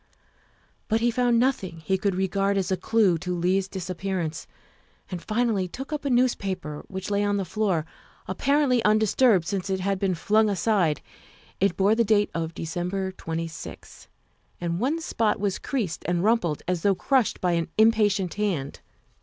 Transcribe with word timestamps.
But 0.87 1.01
he 1.01 1.11
found 1.11 1.37
nothing 1.37 1.81
he 1.81 1.95
could 1.95 2.15
regard 2.15 2.57
as 2.57 2.71
a 2.71 2.75
clue 2.75 3.19
to 3.19 3.35
Leigh's 3.35 3.67
disappearance, 3.67 4.47
and 5.11 5.21
finally 5.21 5.67
took 5.67 5.93
up 5.93 6.05
a 6.05 6.09
newspaper 6.09 6.83
which 6.87 7.11
lay 7.11 7.23
on 7.23 7.37
the 7.37 7.45
floor, 7.45 7.85
apparently 8.27 8.83
undisturbed 8.83 9.45
since 9.45 9.69
it 9.69 9.79
had 9.79 9.99
been 9.99 10.15
flung 10.15 10.49
aside. 10.49 11.01
It 11.59 11.77
bore 11.77 11.93
the 11.93 12.03
date 12.03 12.31
of 12.33 12.55
December 12.55 13.11
26th, 13.11 14.07
and 14.59 14.79
one 14.79 14.99
spot 14.99 15.39
was 15.39 15.59
creased 15.59 16.01
and 16.07 16.23
rumpled 16.23 16.63
as 16.67 16.81
though 16.81 16.95
crushed 16.95 17.39
by 17.39 17.51
an 17.51 17.67
impatient 17.77 18.33
hand. 18.33 18.79